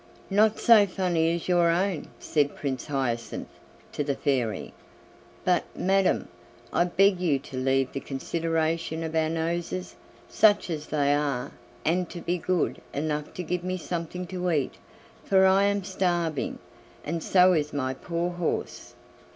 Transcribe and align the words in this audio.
"Not 0.31 0.57
so 0.57 0.87
funny 0.87 1.35
as 1.35 1.47
your 1.47 1.69
own," 1.69 2.07
said 2.19 2.55
Prince 2.55 2.87
Hyacinth 2.87 3.49
to 3.91 4.03
the 4.03 4.15
Fairy; 4.15 4.73
"but, 5.45 5.63
madam, 5.77 6.27
I 6.73 6.85
beg 6.85 7.19
you 7.19 7.37
to 7.37 7.55
leave 7.57 7.91
the 7.91 7.99
consideration 7.99 9.03
of 9.03 9.13
our 9.13 9.29
noses 9.29 9.95
such 10.27 10.71
as 10.71 10.87
they 10.87 11.13
are 11.13 11.51
and 11.85 12.09
to 12.09 12.19
be 12.19 12.39
good 12.39 12.81
enough 12.95 13.31
to 13.35 13.43
give 13.43 13.63
me 13.63 13.77
something 13.77 14.25
to 14.25 14.49
eat, 14.49 14.73
for 15.23 15.45
I 15.45 15.65
am 15.65 15.83
starving, 15.83 16.57
and 17.05 17.21
so 17.21 17.53
is 17.53 17.71
my 17.71 17.93
poor 17.93 18.31
horse." 18.31 18.95